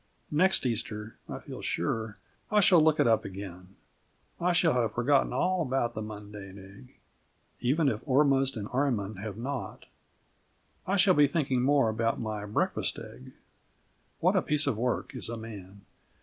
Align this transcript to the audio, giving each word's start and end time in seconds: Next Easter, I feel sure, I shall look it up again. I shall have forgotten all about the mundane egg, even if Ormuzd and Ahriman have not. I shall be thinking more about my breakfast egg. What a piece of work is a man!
Next 0.31 0.65
Easter, 0.65 1.17
I 1.29 1.37
feel 1.37 1.61
sure, 1.61 2.17
I 2.49 2.59
shall 2.59 2.83
look 2.83 2.99
it 2.99 3.05
up 3.05 3.23
again. 3.23 3.75
I 4.39 4.51
shall 4.51 4.73
have 4.73 4.95
forgotten 4.95 5.31
all 5.31 5.61
about 5.61 5.93
the 5.93 6.01
mundane 6.01 6.57
egg, 6.57 6.95
even 7.59 7.87
if 7.87 8.01
Ormuzd 8.07 8.57
and 8.57 8.67
Ahriman 8.69 9.17
have 9.17 9.37
not. 9.37 9.85
I 10.87 10.97
shall 10.97 11.13
be 11.13 11.27
thinking 11.27 11.61
more 11.61 11.87
about 11.87 12.19
my 12.19 12.45
breakfast 12.47 12.97
egg. 12.97 13.33
What 14.21 14.35
a 14.35 14.41
piece 14.41 14.65
of 14.65 14.75
work 14.75 15.13
is 15.13 15.29
a 15.29 15.37
man! 15.37 15.81